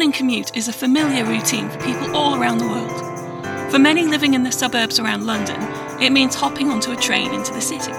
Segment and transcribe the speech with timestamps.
[0.00, 3.70] morning commute is a familiar routine for people all around the world.
[3.70, 5.60] For many living in the suburbs around London,
[6.00, 7.92] it means hopping onto a train into the city.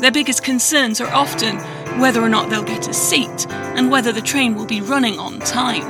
[0.00, 1.56] Their biggest concerns are often
[1.98, 5.40] whether or not they'll get a seat and whether the train will be running on
[5.40, 5.82] time.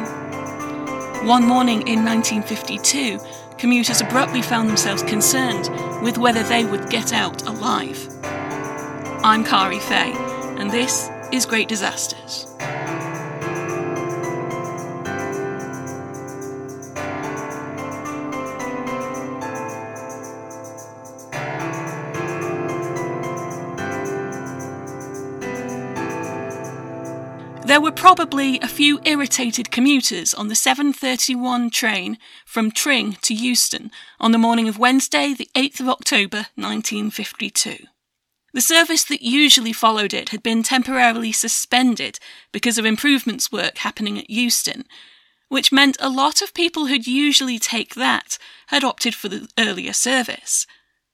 [1.26, 3.20] One morning in 1952,
[3.58, 5.68] commuters abruptly found themselves concerned
[6.02, 8.08] with whether they would get out alive.
[9.22, 10.12] I'm Kari Fay,
[10.56, 12.53] and this is Great Disasters.
[28.04, 33.90] Probably a few irritated commuters on the 7:31 train from Tring to Euston
[34.20, 37.86] on the morning of Wednesday, the 8th of October, 1952.
[38.52, 42.18] The service that usually followed it had been temporarily suspended
[42.52, 44.84] because of improvements work happening at Euston,
[45.48, 49.94] which meant a lot of people who'd usually take that had opted for the earlier
[49.94, 50.66] service.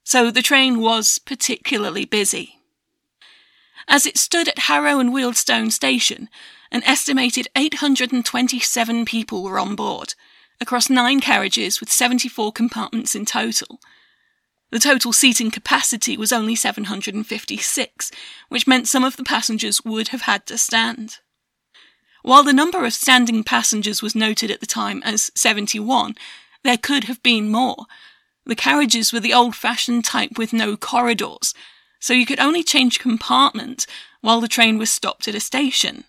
[0.03, 2.60] So the train was particularly busy.
[3.89, 6.29] As it stood at Harrow and Wealdstone station,
[6.71, 10.15] an estimated 827 people were on board,
[10.61, 13.81] across nine carriages with 74 compartments in total.
[14.71, 18.11] The total seating capacity was only 756,
[18.49, 21.19] which meant some of the passengers would have had to stand.
[22.23, 26.15] While the number of standing passengers was noted at the time as 71,
[26.63, 27.87] there could have been more.
[28.47, 31.55] The carriages were the old fashioned type with no corridors,
[32.01, 33.87] so you could only change compartment
[34.23, 36.05] while the train was stopped at a station.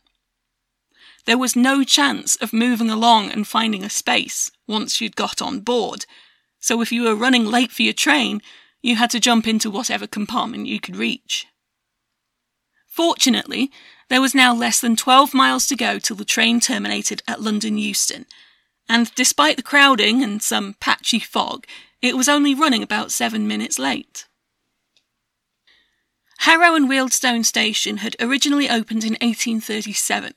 [1.25, 5.59] There was no chance of moving along and finding a space once you'd got on
[5.59, 6.05] board,
[6.59, 8.41] so if you were running late for your train,
[8.81, 11.45] you had to jump into whatever compartment you could reach.
[12.87, 13.71] Fortunately,
[14.09, 17.77] there was now less than 12 miles to go till the train terminated at London
[17.77, 18.25] Euston,
[18.89, 21.65] and despite the crowding and some patchy fog,
[22.01, 24.25] it was only running about seven minutes late.
[26.41, 30.33] Harrow and Wealdstone Station had originally opened in 1837,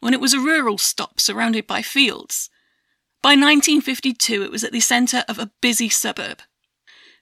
[0.00, 2.50] when it was a rural stop surrounded by fields.
[3.22, 6.42] By 1952, it was at the centre of a busy suburb.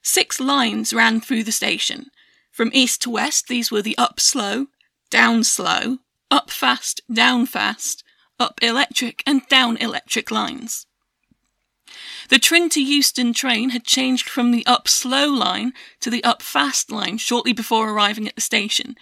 [0.03, 2.07] Six lines ran through the station.
[2.51, 4.67] From east to west, these were the up slow,
[5.09, 8.03] down slow, up fast, down fast,
[8.37, 10.87] up electric, and down electric lines.
[12.29, 16.41] The Tring to Euston train had changed from the up slow line to the up
[16.41, 18.95] fast line shortly before arriving at the station,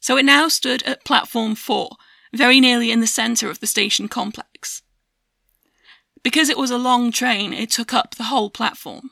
[0.00, 1.96] so it now stood at platform 4,
[2.34, 4.82] very nearly in the centre of the station complex.
[6.22, 9.10] Because it was a long train, it took up the whole platform.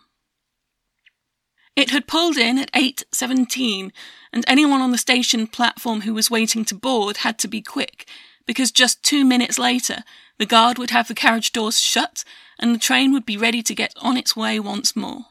[1.77, 3.91] It had pulled in at 8.17,
[4.33, 8.07] and anyone on the station platform who was waiting to board had to be quick,
[8.47, 10.05] because just two minutes later,
[10.39, 12.25] the guard would have the carriage doors shut
[12.59, 15.27] and the train would be ready to get on its way once more.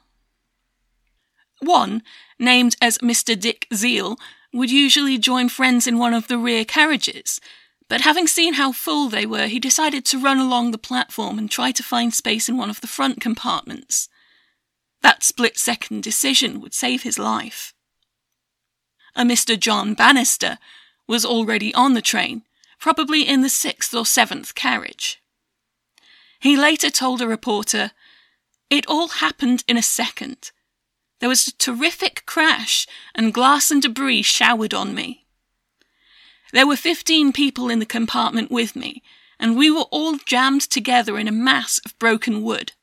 [1.61, 2.03] One,
[2.39, 3.39] named as Mr.
[3.39, 4.17] Dick Zeal,
[4.51, 7.39] would usually join friends in one of the rear carriages,
[7.89, 11.49] but having seen how full they were, he decided to run along the platform and
[11.49, 14.09] try to find space in one of the front compartments.
[15.01, 17.73] That split second decision would save his life.
[19.15, 19.59] A Mr.
[19.59, 20.57] John Bannister
[21.07, 22.43] was already on the train,
[22.83, 25.23] probably in the sixth or seventh carriage.
[26.41, 27.91] He later told a reporter,
[28.69, 30.51] It all happened in a second.
[31.21, 32.85] There was a terrific crash,
[33.15, 35.25] and glass and debris showered on me.
[36.51, 39.01] There were 15 people in the compartment with me,
[39.39, 42.73] and we were all jammed together in a mass of broken wood.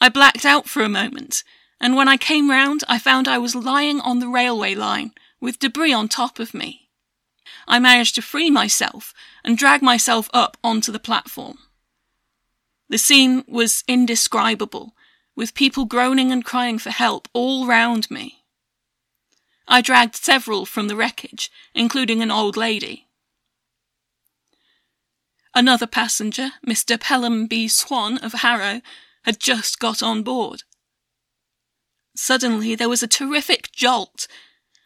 [0.00, 1.44] I blacked out for a moment,
[1.80, 5.60] and when I came round, I found I was lying on the railway line with
[5.60, 6.81] debris on top of me.
[7.72, 11.56] I managed to free myself and drag myself up onto the platform.
[12.90, 14.94] The scene was indescribable,
[15.34, 18.44] with people groaning and crying for help all round me.
[19.66, 23.06] I dragged several from the wreckage, including an old lady.
[25.54, 27.00] Another passenger, Mr.
[27.00, 27.68] Pelham B.
[27.68, 28.82] Swan of Harrow,
[29.24, 30.64] had just got on board.
[32.14, 34.28] Suddenly there was a terrific jolt.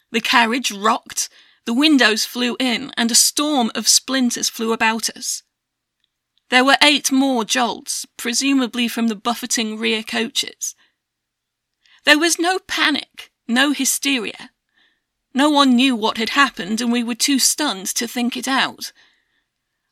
[0.09, 1.27] The carriage rocked,
[1.67, 5.43] the windows flew in, and a storm of splinters flew about us.
[6.49, 10.75] There were eight more jolts, presumably from the buffeting rear coaches.
[12.05, 14.51] There was no panic, no hysteria.
[15.33, 18.93] No one knew what had happened, and we were too stunned to think it out.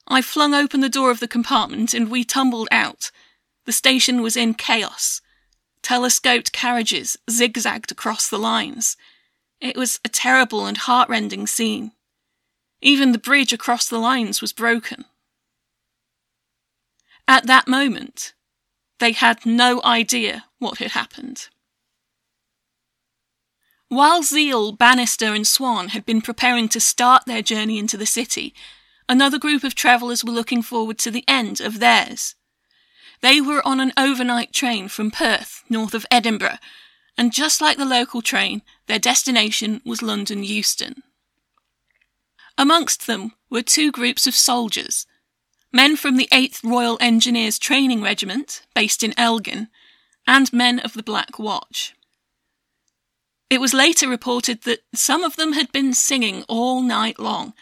[0.07, 3.12] I flung open the door of the compartment, and we tumbled out.
[3.66, 5.19] The station was in chaos.
[5.81, 8.95] Telescoped carriages zigzagged across the lines.
[9.65, 11.94] It was a terrible and heartrending scene.
[12.83, 15.06] Even the bridge across the lines was broken.
[17.27, 18.35] At that moment,
[19.00, 21.50] they had no idea what had happened.
[23.88, 28.53] While Zeal, Bannister, and Swan had been preparing to start their journey into the city,
[29.09, 32.35] another group of travellers were looking forward to the end of theirs.
[33.21, 36.59] They were on an overnight train from Perth, north of Edinburgh,
[37.17, 41.03] and just like the local train, their destination was London Euston.
[42.57, 45.06] Amongst them were two groups of soldiers
[45.71, 49.67] men from the 8th Royal Engineers Training Regiment, based in Elgin,
[50.25, 51.94] and men of the Black Watch.
[53.50, 57.53] It was later reported that some of them had been singing all night long,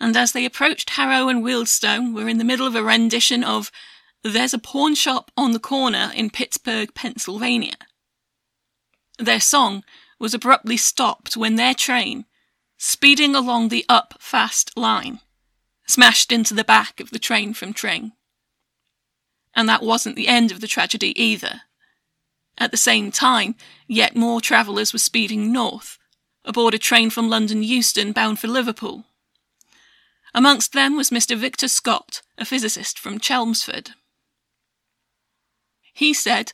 [0.00, 3.70] and as they approached Harrow and Wealdstone were in the middle of a rendition of
[4.24, 7.76] There's a Pawn Shop on the Corner in Pittsburgh, Pennsylvania.
[9.20, 9.84] Their song
[10.18, 12.24] was abruptly stopped when their train,
[12.78, 15.20] speeding along the up fast line,
[15.86, 18.12] smashed into the back of the train from Tring.
[19.54, 21.62] And that wasn't the end of the tragedy either.
[22.56, 23.56] At the same time,
[23.86, 25.98] yet more travellers were speeding north,
[26.42, 29.04] aboard a train from London Euston bound for Liverpool.
[30.32, 31.36] Amongst them was Mr.
[31.36, 33.90] Victor Scott, a physicist from Chelmsford.
[35.92, 36.52] He said,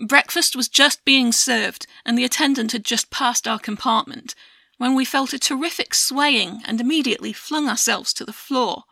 [0.00, 4.34] Breakfast was just being served, and the attendant had just passed our compartment,
[4.78, 8.84] when we felt a terrific swaying and immediately flung ourselves to the floor.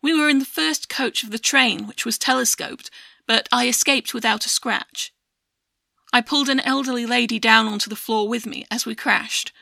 [0.00, 2.90] We were in the first coach of the train, which was telescoped,
[3.26, 5.12] but I escaped without a scratch.
[6.10, 9.52] I pulled an elderly lady down onto the floor with me as we crashed.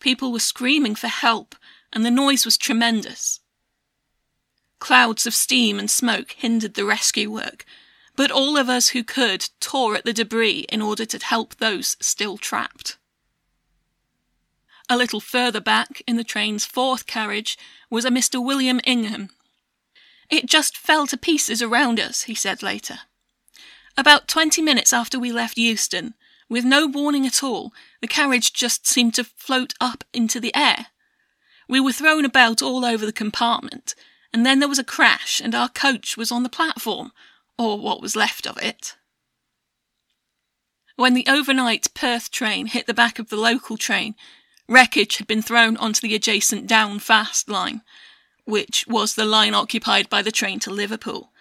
[0.00, 1.56] People were screaming for help,
[1.94, 3.40] and the noise was tremendous.
[4.80, 7.64] Clouds of steam and smoke hindered the rescue work,
[8.16, 11.96] but all of us who could tore at the debris in order to help those
[12.00, 12.98] still trapped.
[14.88, 17.56] A little further back, in the train's fourth carriage,
[17.88, 18.44] was a Mr.
[18.44, 19.30] William Ingham.
[20.28, 23.00] It just fell to pieces around us, he said later.
[23.96, 26.14] About twenty minutes after we left Euston,
[26.48, 30.86] with no warning at all, the carriage just seemed to float up into the air.
[31.68, 33.94] We were thrown about all over the compartment,
[34.32, 37.12] and then there was a crash, and our coach was on the platform,
[37.58, 38.96] or what was left of it.
[40.96, 44.14] When the overnight Perth train hit the back of the local train,
[44.68, 47.82] wreckage had been thrown onto the adjacent Down Fast line,
[48.44, 51.32] which was the line occupied by the train to Liverpool.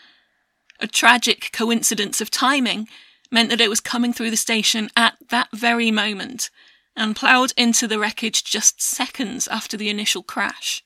[0.80, 2.88] A tragic coincidence of timing
[3.30, 6.50] meant that it was coming through the station at that very moment
[6.96, 10.84] and ploughed into the wreckage just seconds after the initial crash.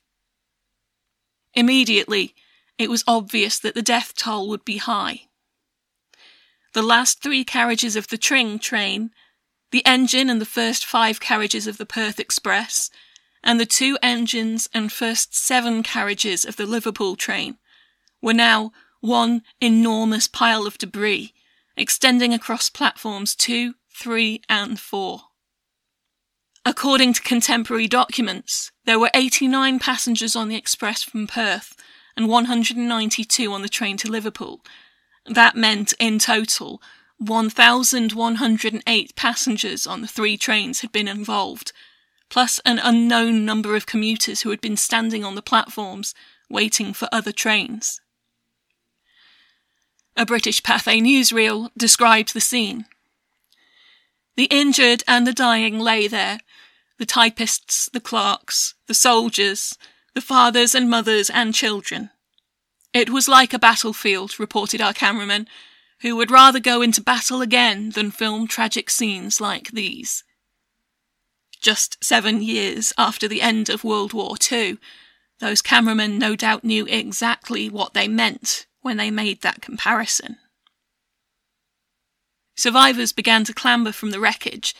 [1.54, 2.36] Immediately,
[2.78, 5.22] it was obvious that the death toll would be high.
[6.74, 9.12] The last three carriages of the Tring train,
[9.72, 12.90] the engine and the first five carriages of the Perth Express,
[13.44, 17.58] and the two engines and first seven carriages of the Liverpool train
[18.22, 21.34] were now one enormous pile of debris
[21.78, 25.22] extending across platforms 2, 3, and 4.
[26.66, 31.76] According to contemporary documents, there were 89 passengers on the express from Perth
[32.18, 34.62] and 192 on the train to Liverpool.
[35.26, 36.82] That meant, in total,
[37.18, 41.72] 1,108 passengers on the three trains had been involved,
[42.30, 46.14] plus an unknown number of commuters who had been standing on the platforms
[46.50, 48.02] waiting for other trains.
[50.18, 52.86] A British Pathé newsreel described the scene.
[54.38, 56.40] The injured and the dying lay there,
[56.98, 59.78] the typists, the clerks, the soldiers,
[60.16, 62.10] the fathers and mothers and children.
[62.94, 65.48] It was like a battlefield, reported our cameraman,
[66.00, 70.24] who would rather go into battle again than film tragic scenes like these.
[71.62, 74.78] Just seven years after the end of World War II,
[75.40, 80.38] those cameramen no doubt knew exactly what they meant when they made that comparison.
[82.56, 84.74] Survivors began to clamber from the wreckage,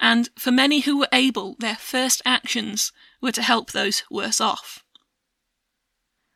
[0.00, 2.90] and for many who were able, their first actions
[3.20, 4.82] were to help those worse off.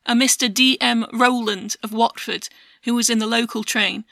[0.05, 0.53] A Mr.
[0.53, 0.77] D.
[0.83, 1.07] M.
[1.13, 2.49] Rowland of Watford,
[2.83, 4.05] who was in the local train,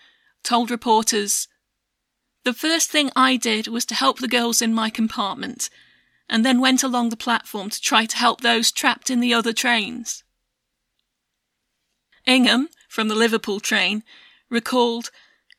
[0.42, 1.48] told reporters,
[2.44, 5.68] The first thing I did was to help the girls in my compartment,
[6.30, 9.52] and then went along the platform to try to help those trapped in the other
[9.52, 10.24] trains.
[12.26, 14.02] Ingham, from the Liverpool train,
[14.48, 15.10] recalled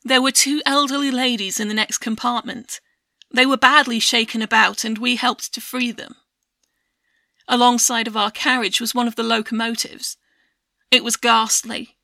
[0.03, 2.79] there were two elderly ladies in the next compartment.
[3.33, 6.15] They were badly shaken about, and we helped to free them.
[7.47, 10.17] Alongside of our carriage was one of the locomotives.
[10.91, 11.97] It was ghastly.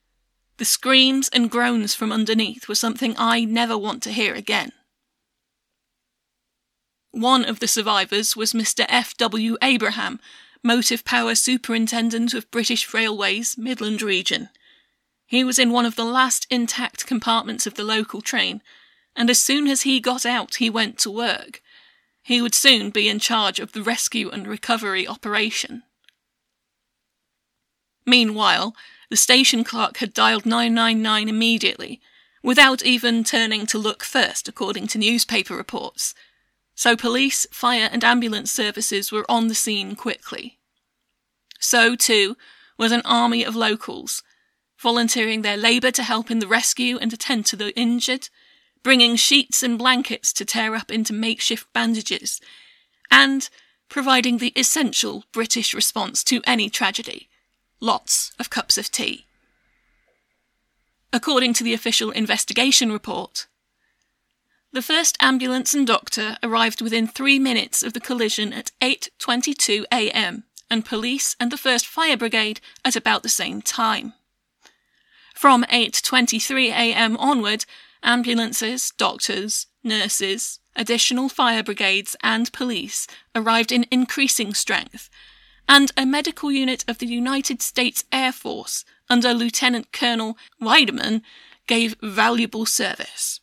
[0.57, 4.71] The screams and groans from underneath were something I never want to hear again.
[7.12, 8.86] One of the survivors was Mr.
[8.89, 9.15] F.
[9.17, 9.57] W.
[9.62, 10.19] Abraham,
[10.63, 14.50] Motive Power Superintendent of British Railways, Midland Region.
[15.25, 18.62] He was in one of the last intact compartments of the local train,
[19.19, 21.61] and as soon as he got out, he went to work.
[22.21, 25.83] He would soon be in charge of the rescue and recovery operation.
[28.05, 28.73] Meanwhile,
[29.09, 31.99] the station clerk had dialed 999 immediately,
[32.41, 36.15] without even turning to look first, according to newspaper reports.
[36.73, 40.59] So police, fire, and ambulance services were on the scene quickly.
[41.59, 42.38] So, too,
[42.77, 44.23] was an army of locals,
[44.77, 48.29] volunteering their labour to help in the rescue and attend to the injured,
[48.83, 52.39] bringing sheets and blankets to tear up into makeshift bandages,
[53.12, 53.50] and
[53.89, 57.29] providing the essential British response to any tragedy
[57.81, 59.25] lots of cups of tea.
[61.12, 63.48] According to the official investigation report,
[64.71, 70.43] the first ambulance and doctor arrived within 3 minutes of the collision at 8:22 a.m.
[70.69, 74.13] and police and the first fire brigade at about the same time.
[75.33, 77.17] From 8:23 a.m.
[77.17, 77.65] onward,
[78.03, 85.10] ambulances, doctors, nurses, additional fire brigades and police arrived in increasing strength
[85.70, 91.22] and a medical unit of the United States Air Force under Lieutenant Colonel Weideman
[91.68, 93.39] gave valuable service.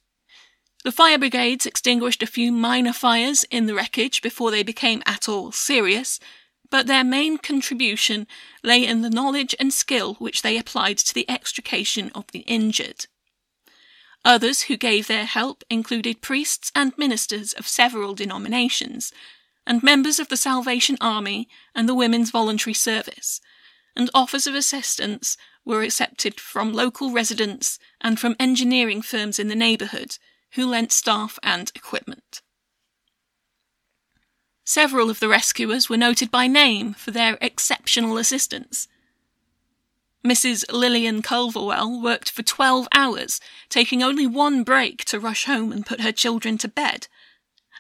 [0.83, 5.29] The fire brigades extinguished a few minor fires in the wreckage before they became at
[5.29, 6.19] all serious,
[6.69, 8.27] but their main contribution
[8.65, 13.07] lay in the knowledge and skill which they applied to the extrication of the injured.
[14.27, 19.13] Others who gave their help included priests and ministers of several denominations,
[19.65, 23.41] and members of the Salvation Army and the Women's Voluntary Service,
[23.95, 29.55] and offers of assistance were accepted from local residents and from engineering firms in the
[29.55, 30.19] neighbourhood
[30.55, 32.43] who lent staff and equipment.
[34.65, 38.89] Several of the rescuers were noted by name for their exceptional assistance.
[40.27, 40.65] Mrs.
[40.73, 46.01] Lillian Culverwell worked for 12 hours, taking only one break to rush home and put
[46.01, 47.07] her children to bed.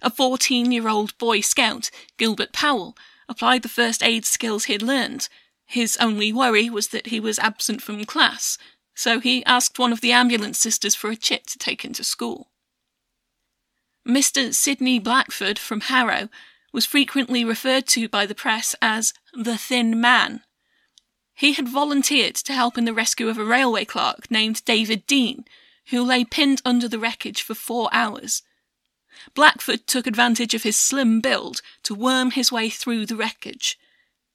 [0.00, 2.96] A 14 year old Boy Scout, Gilbert Powell,
[3.28, 5.28] applied the first aid skills he had learned.
[5.64, 8.58] His only worry was that he was absent from class,
[8.94, 12.04] so he asked one of the ambulance sisters for a chit to take him to
[12.04, 12.50] school.
[14.06, 14.54] Mr.
[14.54, 16.28] Sidney Blackford from Harrow
[16.72, 20.42] was frequently referred to by the press as the Thin Man.
[21.36, 25.44] He had volunteered to help in the rescue of a railway clerk named David Dean,
[25.90, 28.42] who lay pinned under the wreckage for four hours.
[29.34, 33.78] Blackford took advantage of his slim build to worm his way through the wreckage.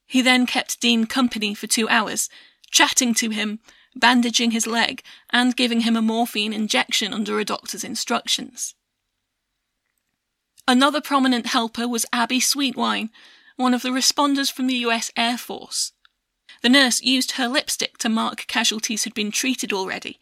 [0.06, 2.30] He then kept Dean company for two hours,
[2.70, 3.60] chatting to him,
[3.96, 8.76] bandaging his leg, and giving him a morphine injection under a doctor's instructions.
[10.68, 13.10] Another prominent helper was Abby Sweetwine,
[13.56, 15.94] one of the responders from the US Air Force.
[16.62, 20.20] The nurse used her lipstick to mark casualties who'd been treated already,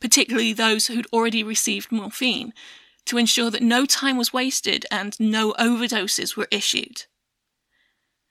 [0.00, 2.52] particularly those who'd already received morphine,
[3.06, 7.04] to ensure that no time was wasted and no overdoses were issued.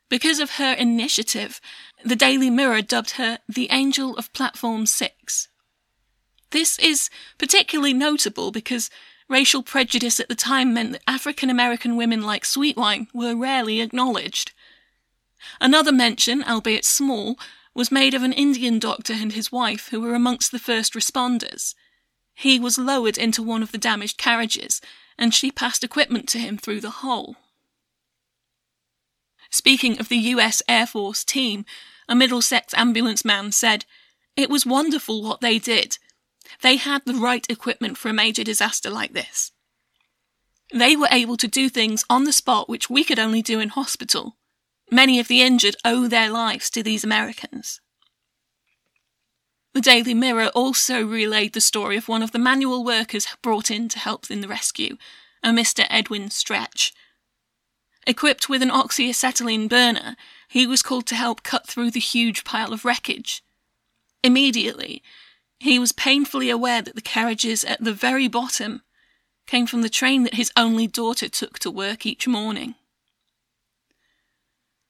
[0.09, 1.61] Because of her initiative,
[2.03, 5.47] the Daily Mirror dubbed her the Angel of Platform 6.
[6.49, 8.89] This is particularly notable because
[9.29, 14.51] racial prejudice at the time meant that African American women like Sweetwine were rarely acknowledged.
[15.59, 17.37] Another mention, albeit small,
[17.73, 21.73] was made of an Indian doctor and his wife who were amongst the first responders.
[22.33, 24.81] He was lowered into one of the damaged carriages,
[25.17, 27.35] and she passed equipment to him through the hole.
[29.49, 31.65] Speaking of the US Air Force team,
[32.07, 33.85] a Middlesex ambulance man said,
[34.35, 35.97] It was wonderful what they did.
[36.61, 39.51] They had the right equipment for a major disaster like this.
[40.73, 43.69] They were able to do things on the spot which we could only do in
[43.69, 44.37] hospital.
[44.93, 47.79] Many of the injured owe their lives to these Americans.
[49.73, 53.87] The Daily Mirror also relayed the story of one of the manual workers brought in
[53.87, 54.97] to help in the rescue,
[55.41, 55.87] a Mr.
[55.89, 56.93] Edwin Stretch.
[58.05, 60.17] Equipped with an oxyacetylene burner,
[60.49, 63.43] he was called to help cut through the huge pile of wreckage.
[64.25, 65.01] Immediately,
[65.57, 68.81] he was painfully aware that the carriages at the very bottom
[69.47, 72.75] came from the train that his only daughter took to work each morning.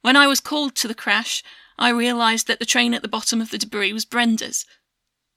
[0.01, 1.43] When I was called to the crash,
[1.77, 4.65] I realised that the train at the bottom of the debris was Brenda's.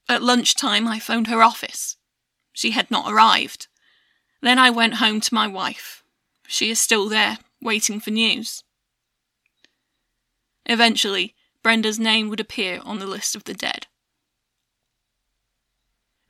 [0.09, 1.97] At lunchtime, I phoned her office.
[2.53, 3.69] She had not arrived.
[4.41, 6.03] Then I went home to my wife.
[6.47, 8.63] She is still there, waiting for news.
[10.67, 13.87] Eventually, Brenda's name would appear on the list of the dead.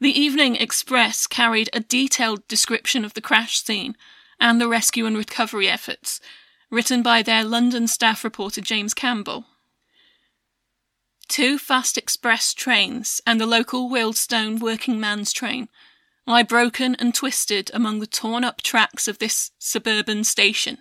[0.01, 3.97] The Evening Express carried a detailed description of the crash scene
[4.41, 6.21] and the rescue and recovery efforts,
[6.75, 9.45] written by their London staff reporter James Campbell.
[11.29, 15.69] Two fast express trains and the local Wealdstone working man's train
[16.27, 20.79] lie broken and twisted among the torn up tracks of this suburban station.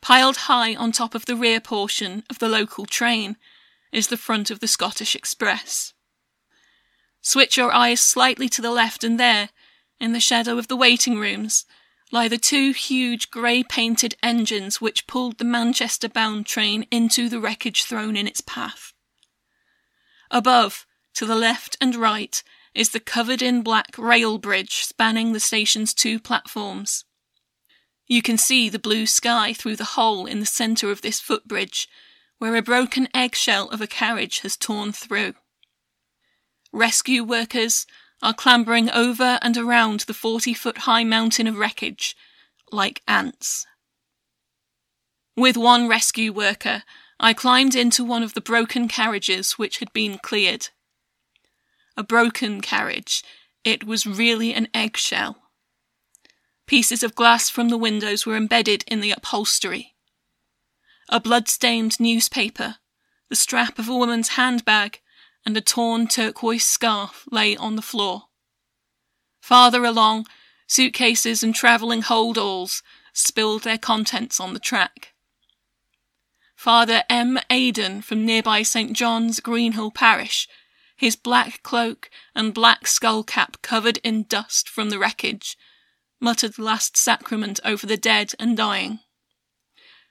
[0.00, 3.36] Piled high on top of the rear portion of the local train
[3.92, 5.92] is the front of the Scottish Express.
[7.20, 9.50] Switch your eyes slightly to the left, and there,
[10.00, 11.66] in the shadow of the waiting rooms,
[12.12, 17.40] lie the two huge grey painted engines which pulled the Manchester bound train into the
[17.40, 18.92] wreckage thrown in its path.
[20.30, 22.42] Above, to the left and right,
[22.74, 27.04] is the covered in black rail bridge spanning the station's two platforms.
[28.06, 31.88] You can see the blue sky through the hole in the centre of this footbridge,
[32.38, 35.34] where a broken eggshell of a carriage has torn through.
[36.72, 37.86] Rescue workers
[38.22, 42.16] are clambering over and around the 40 foot high mountain of wreckage
[42.70, 43.66] like ants.
[45.36, 46.84] With one rescue worker,
[47.18, 50.68] I climbed into one of the broken carriages which had been cleared
[51.94, 53.22] a broken carriage.
[53.64, 55.36] It was really an eggshell.
[56.66, 59.94] Pieces of glass from the windows were embedded in the upholstery.
[61.10, 62.76] A blood-stained newspaper,
[63.28, 65.01] the strap of a woman's handbag,
[65.44, 68.24] and a torn turquoise scarf lay on the floor.
[69.40, 70.26] Farther along,
[70.66, 72.82] suitcases and travelling hold-alls
[73.12, 75.12] spilled their contents on the track.
[76.54, 77.38] Father M.
[77.50, 78.92] Aidan from nearby St.
[78.92, 80.48] John's, Greenhill Parish,
[80.96, 85.58] his black cloak and black skull cap covered in dust from the wreckage,
[86.20, 89.00] muttered the last sacrament over the dead and dying.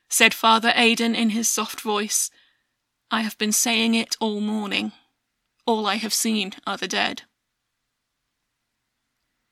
[0.09, 2.29] Said Father Aidan in his soft voice,
[3.09, 4.91] I have been saying it all morning.
[5.71, 7.21] All I have seen are the dead.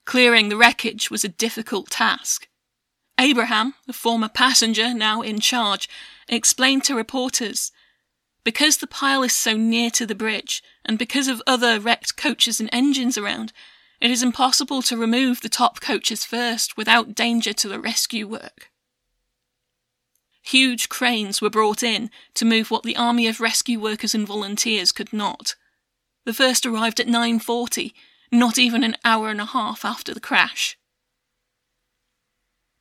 [0.05, 2.49] Clearing the wreckage was a difficult task.
[3.17, 5.87] Abraham, the former passenger now in charge,
[6.27, 7.71] explained to reporters
[8.43, 12.59] because the pile is so near to the bridge, and because of other wrecked coaches
[12.59, 13.53] and engines around,
[14.01, 18.71] it is impossible to remove the top coaches first without danger to the rescue work.
[20.41, 24.91] Huge cranes were brought in to move what the army of rescue workers and volunteers
[24.91, 25.55] could not.
[26.29, 27.91] The first arrived at 9:40,
[28.31, 30.77] not even an hour and a half after the crash.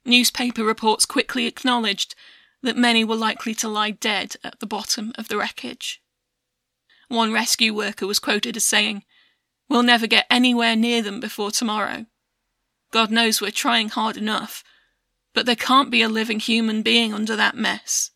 [0.05, 2.15] Newspaper reports quickly acknowledged
[2.61, 6.03] that many were likely to lie dead at the bottom of the wreckage.
[7.09, 9.07] One rescue worker was quoted as saying,
[9.67, 12.05] We'll never get anywhere near them before tomorrow.
[12.91, 14.63] God knows we're trying hard enough,
[15.33, 18.11] but there can't be a living human being under that mess.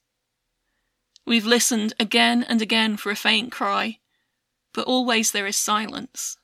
[1.24, 4.00] We've listened again and again for a faint cry,
[4.72, 6.36] but always there is silence.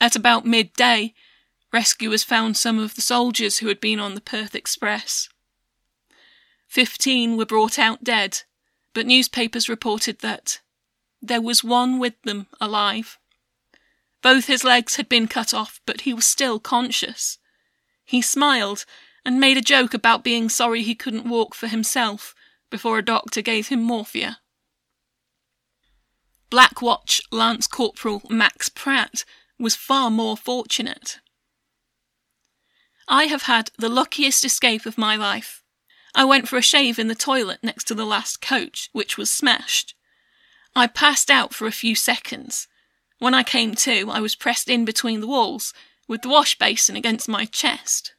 [0.00, 1.14] At about midday,
[1.72, 5.28] rescuers found some of the soldiers who had been on the Perth Express.
[6.66, 8.42] Fifteen were brought out dead,
[8.92, 10.60] but newspapers reported that
[11.22, 13.18] there was one with them alive.
[14.22, 17.38] Both his legs had been cut off, but he was still conscious.
[18.04, 18.84] He smiled
[19.24, 22.34] and made a joke about being sorry he couldn't walk for himself
[22.70, 24.38] before a doctor gave him morphia.
[26.48, 29.24] Black Watch Lance Corporal Max Pratt
[29.58, 31.18] was far more fortunate.
[33.08, 35.62] I have had the luckiest escape of my life.
[36.14, 39.30] I went for a shave in the toilet next to the last coach, which was
[39.30, 39.94] smashed.
[40.74, 42.68] I passed out for a few seconds.
[43.18, 45.72] When I came to, I was pressed in between the walls,
[46.06, 48.14] with the wash basin against my chest.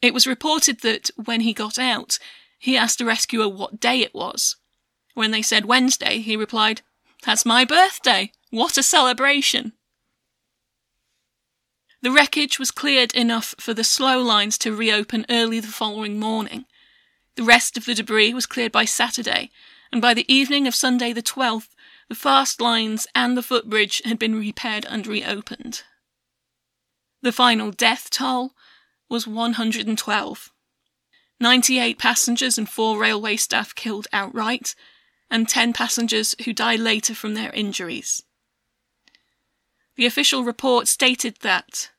[0.00, 2.18] It was reported that, when he got out,
[2.58, 4.56] he asked a rescuer what day it was.
[5.14, 6.82] When they said Wednesday, he replied,
[7.24, 8.32] That's my birthday!
[8.50, 9.72] What a celebration!
[12.02, 16.66] The wreckage was cleared enough for the slow lines to reopen early the following morning.
[17.36, 19.50] The rest of the debris was cleared by Saturday,
[19.90, 21.68] and by the evening of Sunday the 12th,
[22.08, 25.82] the fast lines and the footbridge had been repaired and reopened.
[27.22, 28.52] The final death toll
[29.08, 30.52] was 112.
[31.40, 34.74] 98 passengers and 4 railway staff killed outright,
[35.30, 38.22] and 10 passengers who died later from their injuries.
[39.96, 41.90] The official report stated that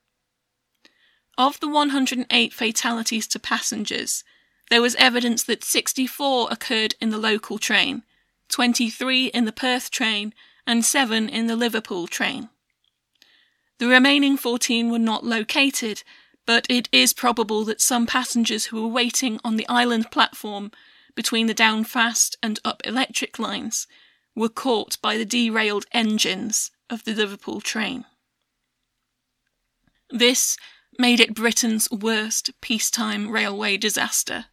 [1.38, 4.24] of the 108 fatalities to passengers,
[4.70, 8.04] there was evidence that 64 occurred in the local train,
[8.50, 10.34] 23 in the Perth train,
[10.66, 12.50] and 7 in the Liverpool train.
[13.78, 16.04] The remaining 14 were not located,
[16.46, 20.72] but it is probable that some passengers who were waiting on the island platform
[21.16, 23.88] between the down fast and up electric lines
[24.36, 28.06] were caught by the derailed engines of the Liverpool train.
[30.10, 30.58] This
[31.00, 34.46] made it Britain's worst peacetime railway disaster.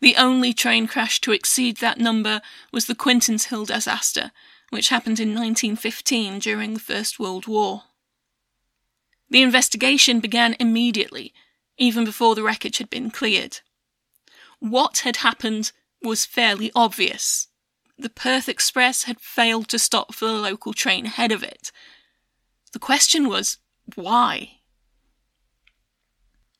[0.00, 4.32] The only train crash to exceed that number was the Quintinshill disaster,
[4.70, 7.84] which happened in 1915 during the First World War.
[9.30, 11.32] The investigation began immediately,
[11.78, 13.60] even before the wreckage had been cleared.
[14.62, 15.72] What had happened
[16.04, 17.48] was fairly obvious.
[17.98, 21.72] The Perth Express had failed to stop for the local train ahead of it.
[22.72, 23.58] The question was,
[23.96, 24.60] why?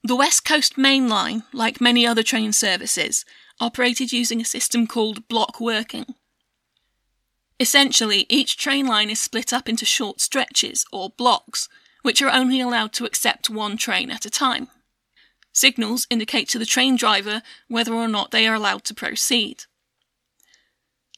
[0.02, 3.24] The West Coast Main Line, like many other train services,
[3.60, 6.06] operated using a system called block working.
[7.60, 11.68] Essentially, each train line is split up into short stretches, or blocks,
[12.02, 14.70] which are only allowed to accept one train at a time.
[15.52, 19.64] Signals indicate to the train driver whether or not they are allowed to proceed.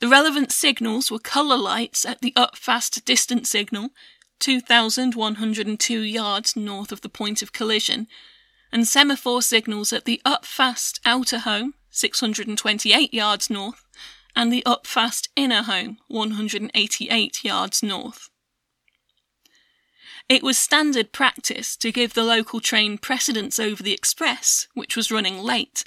[0.01, 3.91] The relevant signals were colour lights at the up fast distance signal,
[4.41, 8.09] 2,102 yards north of the point of collision,
[8.73, 13.85] and semaphore signals at the up fast outer home, 628 yards north,
[14.35, 18.31] and the up fast inner home, 188 yards north.
[20.29, 25.11] It was standard practice to give the local train precedence over the express, which was
[25.11, 25.85] running late.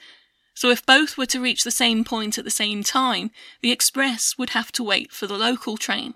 [0.54, 4.38] So if both were to reach the same point at the same time, the express
[4.38, 6.14] would have to wait for the local train.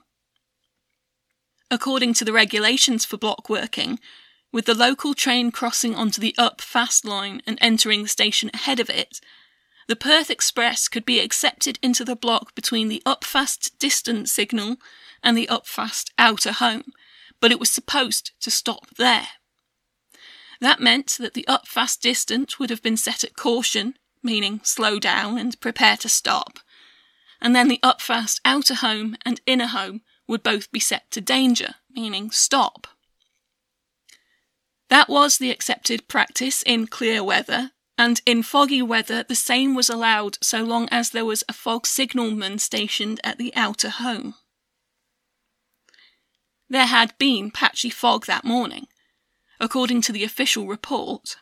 [1.71, 3.99] According to the regulations for block working,
[4.51, 8.79] with the local train crossing onto the up fast line and entering the station ahead
[8.79, 9.19] of it,
[9.87, 14.77] the Perth Express could be accepted into the block between the up fast distance signal
[15.23, 16.93] and the up fast outer home,
[17.41, 19.27] but it was supposed to stop there.
[20.61, 24.99] That meant that the up fast distance would have been set at caution, meaning slow
[24.99, 26.59] down and prepare to stop,
[27.41, 31.19] and then the up fast outer home and inner home would both be set to
[31.19, 32.87] danger, meaning stop.
[34.89, 39.89] That was the accepted practice in clear weather, and in foggy weather the same was
[39.89, 44.35] allowed so long as there was a fog signalman stationed at the outer home.
[46.71, 48.87] There had been patchy fog that morning,
[49.59, 51.35] according to the official report.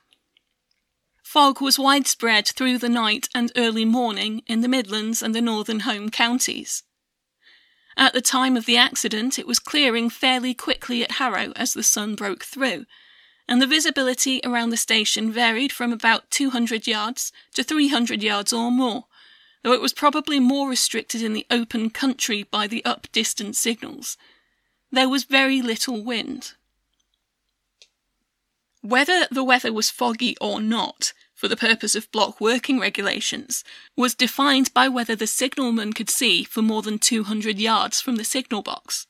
[1.21, 5.81] Fog was widespread through the night and early morning in the Midlands and the northern
[5.81, 6.81] home counties.
[7.95, 11.83] At the time of the accident, it was clearing fairly quickly at Harrow as the
[11.83, 12.87] sun broke through,
[13.47, 18.71] and the visibility around the station varied from about 200 yards to 300 yards or
[18.71, 19.05] more,
[19.61, 24.17] though it was probably more restricted in the open country by the up distance signals.
[24.91, 26.53] There was very little wind.
[28.81, 33.63] Whether the weather was foggy or not, for the purpose of block working regulations,
[33.95, 38.23] was defined by whether the signalman could see for more than 200 yards from the
[38.23, 39.05] signal box.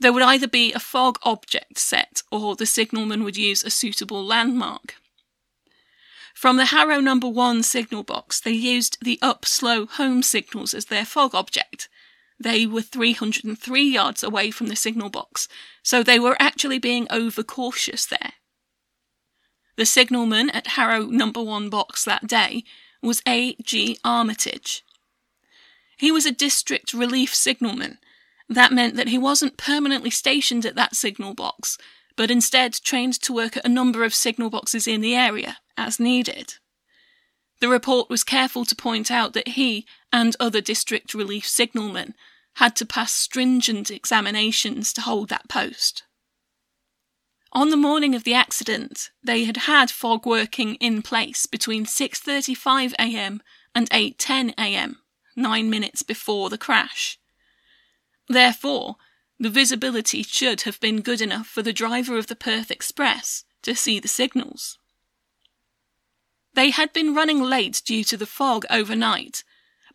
[0.00, 4.24] There would either be a fog object set or the signalman would use a suitable
[4.24, 4.96] landmark.
[6.34, 10.86] From the Harrow number 1 signal box, they used the up slow home signals as
[10.86, 11.88] their fog object.
[12.42, 15.46] They were 303 yards away from the signal box,
[15.82, 18.32] so they were actually being overcautious there.
[19.76, 22.64] The signalman at Harrow number 1 box that day
[23.02, 23.54] was A.
[23.62, 23.98] G.
[24.04, 24.82] Armitage.
[25.98, 27.98] He was a district relief signalman
[28.48, 31.76] that meant that he wasn't permanently stationed at that signal box,
[32.16, 36.00] but instead trained to work at a number of signal boxes in the area, as
[36.00, 36.54] needed.
[37.60, 42.14] The report was careful to point out that he and other district relief signalmen
[42.54, 46.04] had to pass stringent examinations to hold that post.
[47.52, 52.92] On the morning of the accident, they had had fog working in place between 6:35
[52.98, 53.42] a.m.
[53.74, 55.02] and 8:10 a.m.,
[55.34, 57.18] 9 minutes before the crash.
[58.28, 58.96] Therefore,
[59.38, 63.74] the visibility should have been good enough for the driver of the Perth Express to
[63.74, 64.78] see the signals.
[66.54, 69.42] They had been running late due to the fog overnight,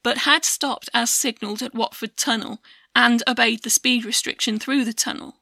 [0.05, 2.61] but had stopped as signalled at Watford Tunnel
[2.95, 5.37] and obeyed the speed restriction through the tunnel.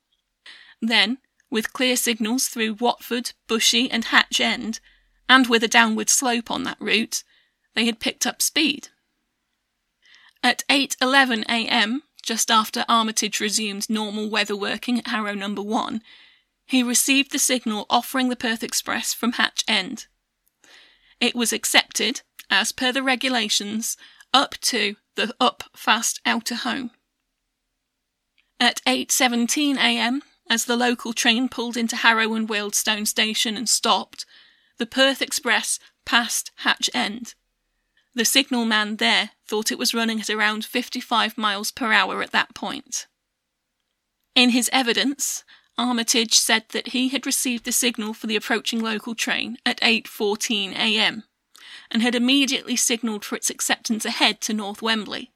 [0.82, 1.18] Then,
[1.50, 4.80] with clear signals through Watford, Bushey, and Hatch End,
[5.28, 7.26] and with a downward slope on that route,
[7.76, 8.88] they had picked up speed.
[10.42, 16.02] At 8:11 a.m., just after Armitage resumed normal weather working at Harrow Number 1,
[16.66, 20.08] he received the signal offering the Perth Express from Hatch End.
[21.20, 23.98] It was accepted, as per the regulations,
[24.34, 26.92] up to the up fast outer home.
[28.60, 34.26] At 8:17 a.m., as the local train pulled into Harrow and Wealdstone station and stopped,
[34.78, 37.36] the Perth Express passed Hatch End.
[38.16, 42.54] The signalman there thought it was running at around 55 miles per hour at that
[42.54, 43.08] point.
[44.36, 45.44] In his evidence,
[45.78, 50.74] Armitage said that he had received the signal for the approaching local train at 8:14
[50.74, 51.24] a.m.
[51.94, 55.32] and had immediately signalled for its acceptance ahead to North Wembley.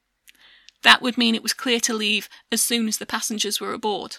[0.82, 4.18] That would mean it was clear to leave as soon as the passengers were aboard.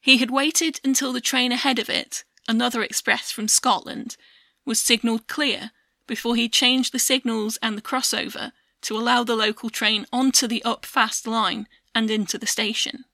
[0.00, 4.16] He had waited until the train ahead of it, another express from Scotland,
[4.64, 5.72] was signalled clear
[6.06, 10.62] before he changed the signals and the crossover to allow the local train onto the
[10.62, 13.04] up fast line and into the station.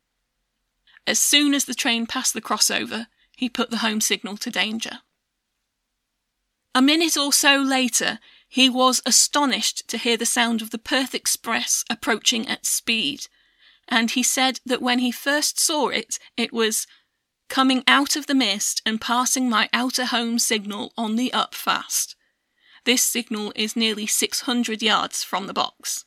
[1.07, 5.01] As soon as the train passed the crossover, he put the home signal to danger.
[6.75, 11.15] A minute or so later, he was astonished to hear the sound of the Perth
[11.15, 13.27] Express approaching at speed,
[13.89, 16.87] and he said that when he first saw it, it was
[17.49, 22.17] coming out of the mist and passing my outer home signal on the up fast.
[22.85, 26.07] This signal is nearly 600 yards from the box.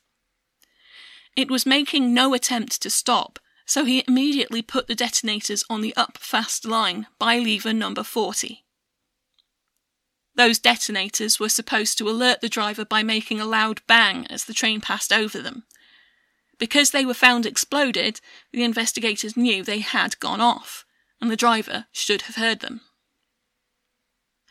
[1.36, 5.94] It was making no attempt to stop, so he immediately put the detonators on the
[5.96, 8.65] up fast line by lever number 40.
[10.36, 14.54] Those detonators were supposed to alert the driver by making a loud bang as the
[14.54, 15.64] train passed over them.
[16.58, 18.20] Because they were found exploded,
[18.52, 20.84] the investigators knew they had gone off,
[21.20, 22.82] and the driver should have heard them.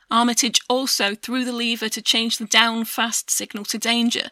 [0.09, 4.29] Armitage also threw the lever to change the down fast signal to danger,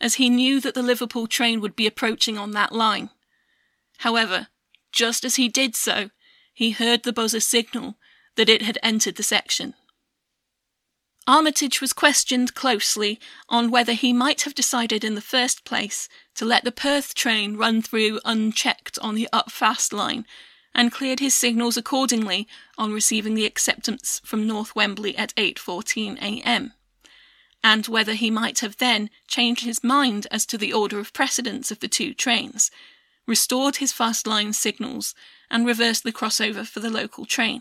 [0.00, 3.10] as he knew that the Liverpool train would be approaching on that line.
[3.98, 4.48] However,
[4.92, 6.10] just as he did so,
[6.54, 7.96] he heard the buzzer signal
[8.36, 9.74] that it had entered the section.
[11.28, 16.46] Armitage was questioned closely on whether he might have decided in the first place to
[16.46, 20.24] let the Perth train run through unchecked on the up fast line
[20.74, 26.72] and cleared his signals accordingly on receiving the acceptance from North Wembley at 8:14 a.m.
[27.62, 31.70] and whether he might have then changed his mind as to the order of precedence
[31.70, 32.70] of the two trains,
[33.26, 35.14] restored his fast line signals,
[35.50, 37.60] and reversed the crossover for the local train.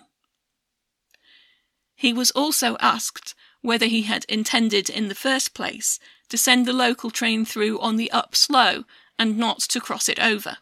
[1.97, 6.73] He was also asked whether he had intended in the first place to send the
[6.73, 8.83] local train through on the up slow
[9.17, 10.57] and not to cross it over.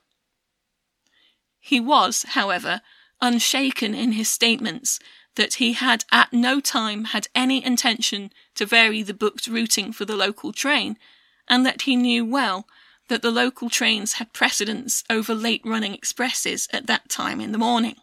[1.60, 2.82] He was, however,
[3.22, 5.00] unshaken in his statements
[5.36, 10.06] that he had at no time had any intention to vary the booked routing for
[10.06, 10.98] the local train,
[11.48, 12.68] and that he knew well
[13.08, 17.58] that the local trains had precedence over late running expresses at that time in the
[17.58, 17.96] morning.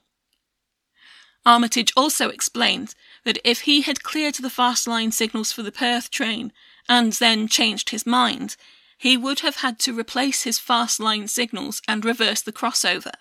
[1.44, 6.10] Armitage also explained that if he had cleared the fast line signals for the Perth
[6.10, 6.52] train
[6.88, 8.56] and then changed his mind,
[8.98, 13.12] he would have had to replace his fast line signals and reverse the crossover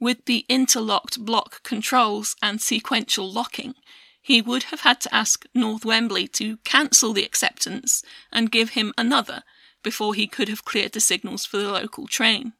[0.00, 3.74] with the interlocked block controls and sequential locking,
[4.20, 8.92] he would have had to ask North Wembley to cancel the acceptance and give him
[8.96, 9.42] another
[9.82, 12.52] before he could have cleared the signals for the local train.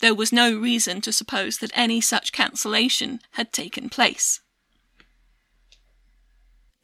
[0.00, 4.40] There was no reason to suppose that any such cancellation had taken place.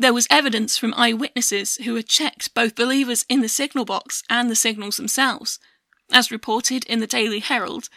[0.01, 4.23] There was evidence from eyewitnesses who had checked both the levers in the signal box
[4.31, 5.59] and the signals themselves.
[6.11, 7.91] As reported in the Daily Herald,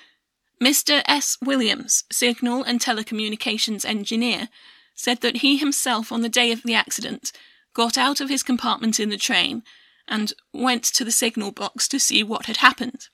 [0.61, 1.01] Mr.
[1.05, 1.37] S.
[1.41, 4.49] Williams, signal and telecommunications engineer,
[4.93, 7.31] said that he himself, on the day of the accident,
[7.73, 9.63] got out of his compartment in the train
[10.05, 13.07] and went to the signal box to see what had happened.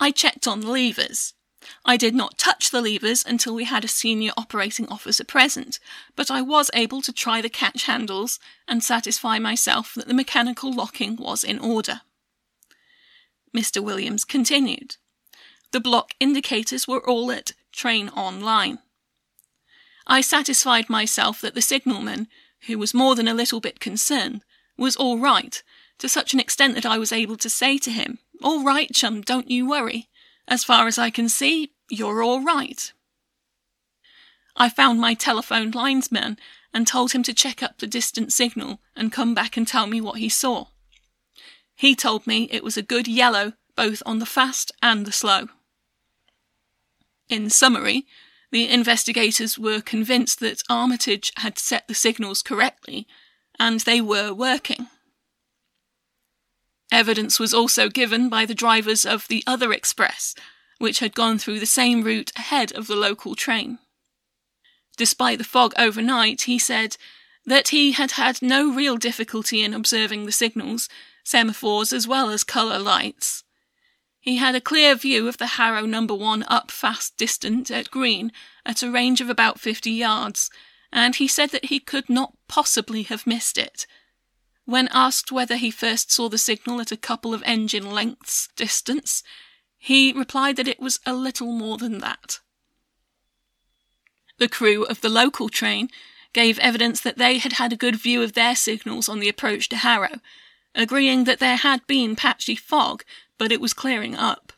[0.00, 1.34] I checked on the levers.
[1.84, 5.78] I did not touch the levers until we had a senior operating officer present,
[6.16, 10.72] but I was able to try the catch handles and satisfy myself that the mechanical
[10.72, 12.02] locking was in order.
[13.56, 13.82] Mr.
[13.82, 14.96] Williams continued.
[15.72, 18.78] The block indicators were all at train online.
[20.06, 22.28] I satisfied myself that the signalman,
[22.66, 24.42] who was more than a little bit concerned,
[24.76, 25.62] was all right,
[25.98, 29.20] to such an extent that I was able to say to him, All right, chum,
[29.20, 30.08] don't you worry.
[30.50, 32.92] As far as I can see, you're all right.
[34.56, 36.38] I found my telephone linesman
[36.74, 40.00] and told him to check up the distant signal and come back and tell me
[40.00, 40.66] what he saw.
[41.76, 45.48] He told me it was a good yellow both on the fast and the slow.
[47.28, 48.06] In summary,
[48.50, 53.06] the investigators were convinced that Armitage had set the signals correctly,
[53.58, 54.88] and they were working.
[56.92, 60.34] Evidence was also given by the drivers of the other express,
[60.78, 63.78] which had gone through the same route ahead of the local train.
[64.96, 66.96] Despite the fog overnight, he said
[67.46, 70.88] that he had had no real difficulty in observing the signals,
[71.24, 73.44] semaphores as well as colour lights.
[74.20, 78.32] He had a clear view of the Harrow number one up fast distant at green
[78.66, 80.50] at a range of about fifty yards,
[80.92, 83.86] and he said that he could not possibly have missed it.
[84.70, 89.24] When asked whether he first saw the signal at a couple of engine lengths distance,
[89.76, 92.38] he replied that it was a little more than that.
[94.38, 95.88] The crew of the local train,
[96.32, 99.68] gave evidence that they had had a good view of their signals on the approach
[99.70, 100.20] to Harrow,
[100.72, 103.02] agreeing that there had been patchy fog,
[103.38, 104.52] but it was clearing up.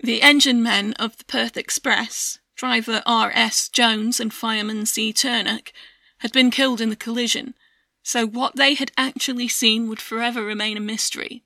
[0.00, 3.70] The engine men of the Perth Express, driver R.S.
[3.70, 5.10] Jones and fireman C.
[5.10, 5.72] Turnock,
[6.18, 7.54] had been killed in the collision,
[8.02, 11.44] so what they had actually seen would forever remain a mystery.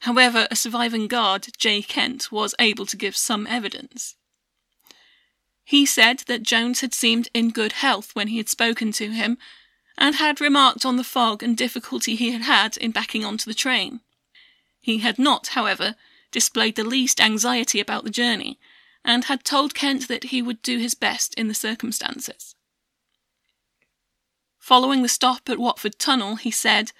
[0.00, 1.82] However, a surviving guard, J.
[1.82, 4.14] Kent, was able to give some evidence.
[5.64, 9.38] He said that Jones had seemed in good health when he had spoken to him,
[9.98, 13.54] and had remarked on the fog and difficulty he had had in backing onto the
[13.54, 14.00] train.
[14.80, 15.96] He had not, however,
[16.30, 18.58] displayed the least anxiety about the journey,
[19.04, 22.55] and had told Kent that he would do his best in the circumstances.
[24.66, 26.90] Following the stop at Watford Tunnel, he said,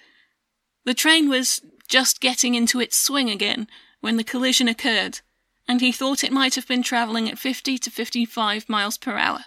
[0.85, 3.66] The train was just getting into its swing again
[4.00, 5.18] when the collision occurred,
[5.66, 9.46] and he thought it might have been travelling at 50 to 55 miles per hour.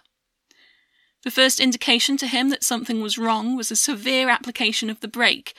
[1.24, 5.08] The first indication to him that something was wrong was a severe application of the
[5.08, 5.54] brake,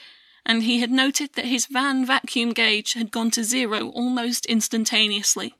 [0.45, 5.55] and he had noted that his van vacuum gauge had gone to zero almost instantaneously.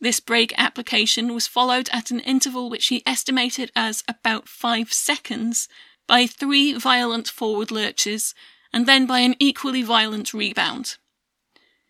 [0.00, 5.68] This brake application was followed at an interval which he estimated as about five seconds
[6.06, 8.34] by three violent forward lurches
[8.72, 10.96] and then by an equally violent rebound.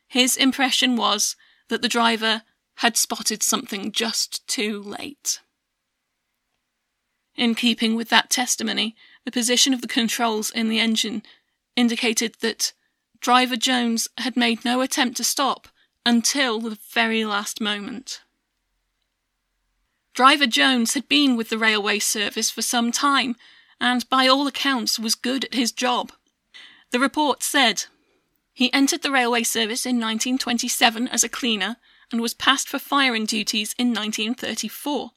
[0.08, 1.36] His impression was
[1.68, 2.42] that the driver
[2.76, 5.40] had spotted something just too late.
[7.36, 11.22] In keeping with that testimony, the position of the controls in the engine
[11.76, 12.72] indicated that
[13.20, 15.68] driver Jones had made no attempt to stop
[16.04, 18.22] until the very last moment.
[20.14, 23.36] Driver Jones had been with the railway service for some time
[23.80, 26.12] and, by all accounts, was good at his job.
[26.90, 27.84] The report said
[28.52, 31.76] he entered the railway service in 1927 as a cleaner
[32.12, 35.12] and was passed for firing duties in 1934.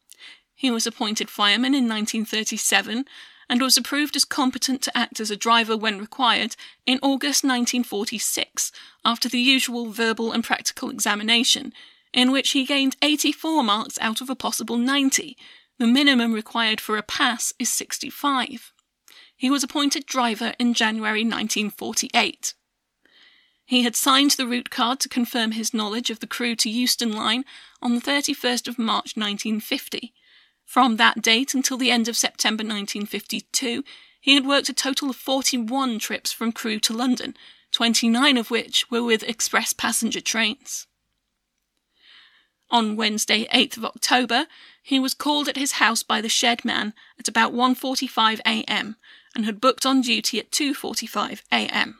[0.55, 3.05] He was appointed fireman in 1937
[3.53, 6.55] and was approved as competent to act as a driver when required
[6.87, 8.71] in August 1946
[9.05, 11.71] after the usual verbal and practical examination,
[12.11, 15.37] in which he gained 84 marks out of a possible 90.
[15.77, 18.73] The minimum required for a pass is 65.
[19.37, 22.55] He was appointed driver in January 1948.
[23.65, 27.13] He had signed the route card to confirm his knowledge of the Crewe to Euston
[27.13, 27.45] line
[27.83, 30.11] on the 31st of March 1950.
[30.65, 33.83] From that date until the end of September 1952,
[34.19, 37.35] he had worked a total of 41 trips from Crewe to London,
[37.71, 40.87] 29 of which were with express passenger trains.
[42.69, 44.47] On Wednesday, 8th of October,
[44.81, 48.95] he was called at his house by the shed man at about 1:45 a.m.
[49.35, 51.99] and had booked on duty at 2:45 a.m.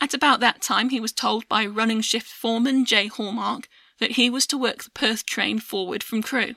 [0.00, 3.08] At about that time, he was told by running shift foreman J.
[3.08, 6.54] Hallmark that he was to work the Perth train forward from Crewe,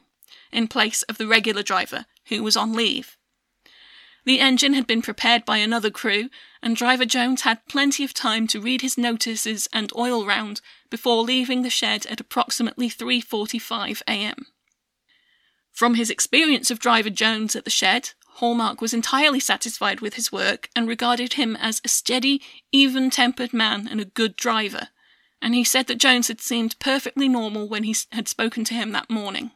[0.51, 3.17] in place of the regular driver, who was on leave.
[4.23, 6.29] The engine had been prepared by another crew,
[6.61, 11.23] and driver Jones had plenty of time to read his notices and oil round before
[11.23, 14.45] leaving the shed at approximately 3:45 a.m.
[15.71, 20.31] From his experience of driver Jones at the shed, Hallmark was entirely satisfied with his
[20.31, 24.89] work and regarded him as a steady, even tempered man and a good driver,
[25.41, 28.91] and he said that Jones had seemed perfectly normal when he had spoken to him
[28.91, 29.51] that morning.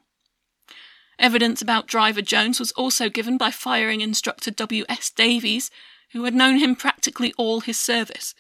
[1.18, 5.10] Evidence about driver Jones was also given by firing instructor W.S.
[5.10, 5.72] Davies,
[6.12, 8.34] who had known him practically all his service.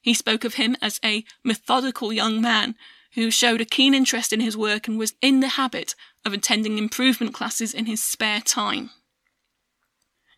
[0.00, 2.74] He spoke of him as a methodical young man
[3.14, 6.78] who showed a keen interest in his work and was in the habit of attending
[6.78, 8.90] improvement classes in his spare time.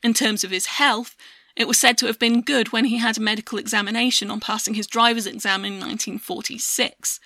[0.02, 1.16] In terms of his health,
[1.56, 4.74] it was said to have been good when he had a medical examination on passing
[4.74, 7.20] his driver's exam in 1946.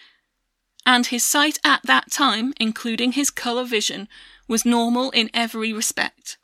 [0.87, 4.09] And his sight at that time, including his colour vision,
[4.49, 6.39] was normal in every respect.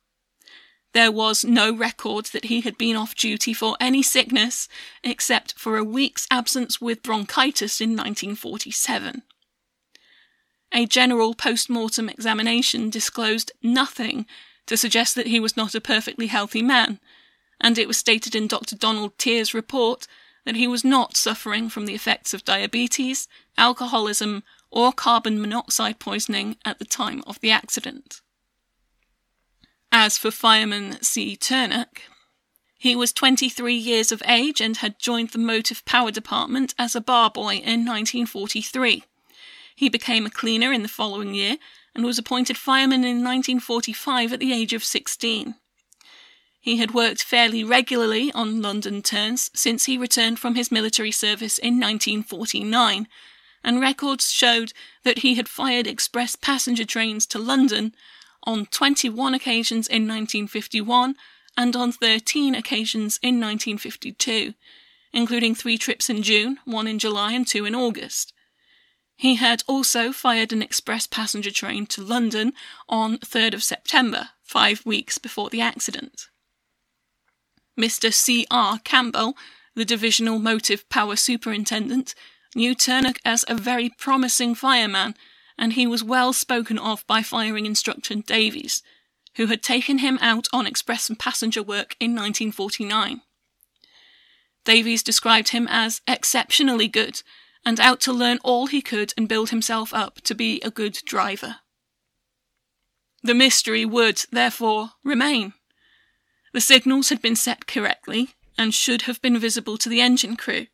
[0.93, 4.69] There was no record that he had been off duty for any sickness,
[5.05, 9.23] except for a week's absence with bronchitis in 1947.
[10.73, 14.27] A general post mortem examination disclosed nothing
[14.67, 17.01] to suggest that he was not a perfectly healthy man,
[17.61, 18.77] and it was stated in Dr.
[18.77, 20.07] Donald Teare's report
[20.45, 23.29] that he was not suffering from the effects of diabetes,
[23.59, 28.21] alcoholism, or carbon monoxide poisoning at the time of the accident.
[29.93, 31.37] As for fireman C.
[31.37, 32.03] Turnock,
[32.79, 37.01] he was 23 years of age and had joined the motive power department as a
[37.01, 39.05] bar boy in 1943.
[39.77, 41.57] He became a cleaner in the following year
[41.95, 45.57] and was appointed fireman in 1945 at the age of 16.
[46.61, 51.59] He had worked fairly regularly on London turns since he returned from his military service
[51.59, 53.09] in 1949,
[53.63, 54.73] and records showed
[55.05, 57.95] that he had fired express passenger trains to London
[58.45, 61.15] on 21 occasions in 1951
[61.57, 64.55] and on 13 occasions in 1952,
[65.13, 68.33] including three trips in June, one in July, and two in August.
[69.17, 72.55] He had also fired an express passenger train to London
[72.89, 76.29] on 3rd of September, five weeks before the accident.
[77.79, 78.13] Mr.
[78.13, 78.47] C.
[78.51, 78.79] R.
[78.83, 79.37] Campbell,
[79.75, 82.15] the Divisional Motive Power Superintendent,
[82.55, 85.15] knew Turnock as a very promising fireman,
[85.59, 88.83] and he was well spoken of by firing instructor Davies,
[89.37, 93.23] who had taken him out on express and passenger work in 1949.
[94.65, 97.23] Davies described him as exceptionally good
[97.65, 100.99] and out to learn all he could and build himself up to be a good
[101.05, 101.57] driver.
[103.23, 105.53] The mystery would, therefore, remain.
[106.53, 110.67] The signals had been set correctly and should have been visible to the engine crew,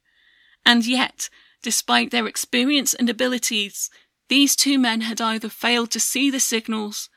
[0.64, 1.28] and yet,
[1.62, 3.90] despite their experience and abilities,
[4.28, 7.08] these two men had either failed to see the signals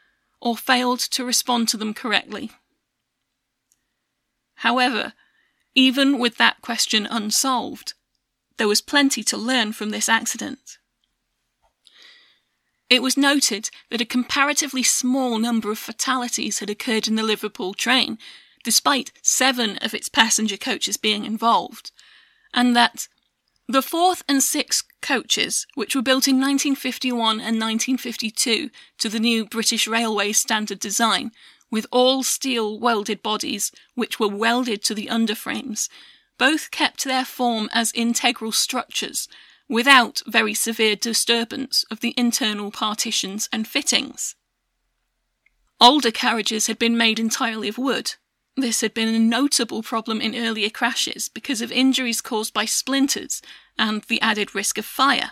[0.42, 2.52] or failed to respond to them correctly.
[4.56, 5.14] However,
[5.76, 7.94] even with that question unsolved,
[8.58, 10.78] there was plenty to learn from this accident.
[12.90, 17.74] It was noted that a comparatively small number of fatalities had occurred in the Liverpool
[17.74, 18.18] train,
[18.64, 21.92] despite seven of its passenger coaches being involved,
[22.54, 23.08] and that
[23.72, 29.46] the fourth and sixth coaches, which were built in 1951 and 1952 to the new
[29.46, 31.32] British Railway standard design,
[31.70, 35.88] with all steel welded bodies which were welded to the underframes,
[36.40, 39.28] both kept their form as integral structures
[39.68, 44.36] without very severe disturbance of the internal partitions and fittings.
[45.80, 48.16] Older carriages had been made entirely of wood,
[48.60, 53.42] this had been a notable problem in earlier crashes because of injuries caused by splinters
[53.78, 55.32] and the added risk of fire.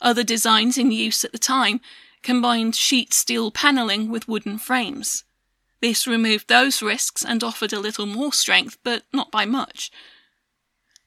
[0.00, 1.80] Other designs in use at the time
[2.22, 5.24] combined sheet steel panelling with wooden frames.
[5.80, 9.90] This removed those risks and offered a little more strength, but not by much.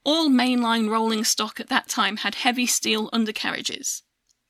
[0.04, 4.04] All mainline rolling stock at that time had heavy steel undercarriages.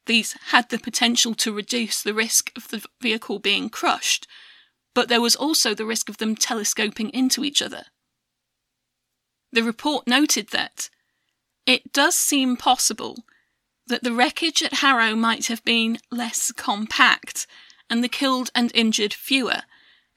[0.06, 4.28] These had the potential to reduce the risk of the vehicle being crushed,
[4.94, 7.86] but there was also the risk of them telescoping into each other.
[9.52, 10.90] The report noted that
[11.66, 13.26] it does seem possible
[13.88, 17.48] that the wreckage at Harrow might have been less compact
[17.90, 19.64] and the killed and injured fewer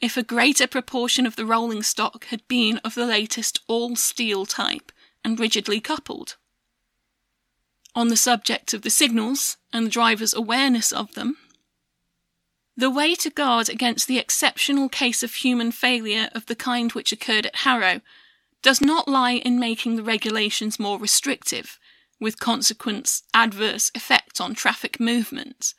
[0.00, 4.46] if a greater proportion of the rolling stock had been of the latest all steel
[4.46, 4.92] type
[5.24, 6.36] and rigidly coupled.
[7.94, 11.36] On the subject of the signals and the driver's awareness of them,
[12.76, 17.12] the way to guard against the exceptional case of human failure of the kind which
[17.12, 18.00] occurred at Harrow
[18.62, 21.78] does not lie in making the regulations more restrictive,
[22.20, 25.74] with consequent adverse effects on traffic movement,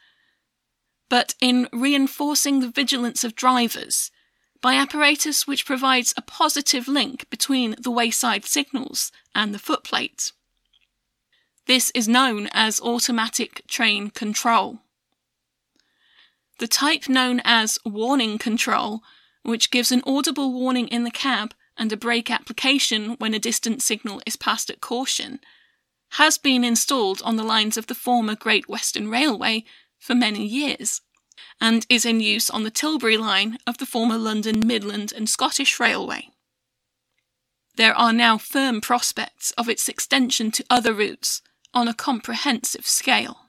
[1.10, 4.12] but in reinforcing the vigilance of drivers
[4.62, 10.32] by apparatus which provides a positive link between the wayside signals and the footplate.
[11.68, 14.80] This is known as automatic train control
[16.60, 19.02] the type known as warning control,
[19.44, 23.82] which gives an audible warning in the cab and a brake application when a distant
[23.82, 25.40] signal is passed at caution,
[26.12, 29.66] has been installed on the lines of the former Great Western Railway
[30.00, 31.02] for many years,
[31.60, 35.80] and is in use on the Tilbury line of the former London Midland and Scottish
[35.80, 36.30] Railway.
[37.76, 41.42] There are now firm prospects of its extension to other routes
[41.74, 43.45] on a comprehensive scale.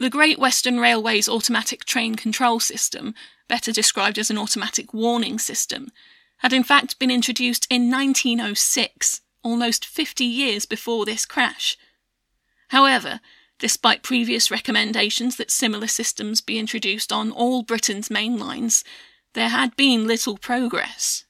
[0.00, 3.14] The Great Western Railway's automatic train control system,
[3.48, 5.92] better described as an automatic warning system,
[6.38, 11.76] had in fact been introduced in 1906, almost 50 years before this crash.
[12.68, 13.20] However,
[13.60, 18.82] despite previous recommendations that similar systems be introduced on all Britain's main lines,
[19.34, 21.24] there had been little progress.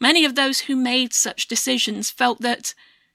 [0.00, 2.74] Many of those who made such decisions felt that,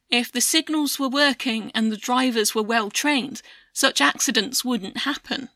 [0.10, 3.42] if the signals were working and the drivers were well trained,
[3.74, 5.50] such accidents wouldn't happen.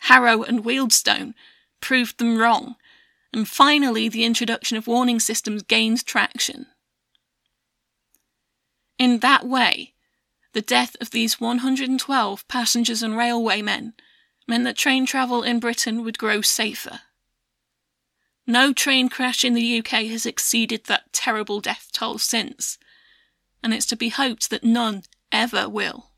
[0.00, 1.34] Harrow and Wealdstone
[1.80, 2.76] proved them wrong,
[3.32, 6.66] and finally the introduction of warning systems gained traction.
[8.98, 9.94] In that way,
[10.52, 13.92] the death of these 112 passengers and railwaymen
[14.48, 17.00] meant that train travel in Britain would grow safer.
[18.46, 22.78] No train crash in the UK has exceeded that terrible death toll since,
[23.62, 25.02] and it's to be hoped that none
[25.32, 26.10] ever will.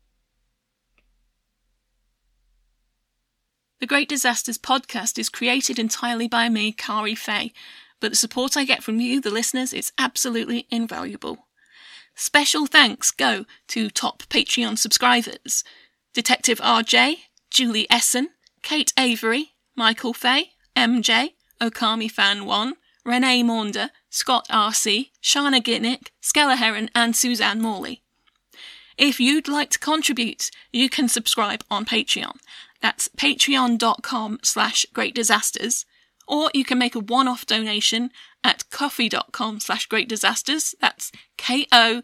[3.79, 7.53] The Great Disasters podcast is created entirely by me, Kari Fay,
[8.01, 11.47] but the support I get from you, the listeners, is absolutely invaluable.
[12.13, 15.63] Special thanks go to top Patreon subscribers
[16.13, 17.19] Detective RJ,
[17.49, 18.31] Julie Essen,
[18.63, 22.73] Kate Avery, Michael Fay, MJ, Okami Fan 1,
[23.05, 28.01] Renee Maunder, Scott R.C., Shana Gitnick, Skella Heron, and Suzanne Morley.
[28.97, 32.35] If you'd like to contribute, you can subscribe on Patreon.
[32.81, 35.85] That's patreon.com slash great disasters.
[36.27, 38.11] Or you can make a one-off donation
[38.43, 40.75] at ko-fi.com slash great disasters.
[40.79, 42.01] That's ko-fi.com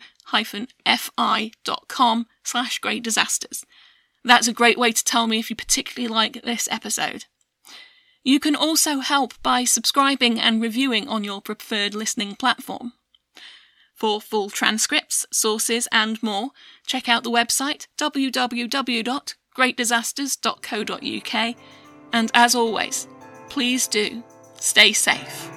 [2.43, 3.65] slash great disasters.
[4.23, 7.25] That's a great way to tell me if you particularly like this episode.
[8.23, 12.93] You can also help by subscribing and reviewing on your preferred listening platform.
[13.93, 16.49] For full transcripts, sources, and more,
[16.87, 17.85] check out the website
[19.57, 21.55] www.greatdisasters.co.uk.
[22.13, 23.07] And as always,
[23.49, 24.23] please do
[24.59, 25.54] stay safe.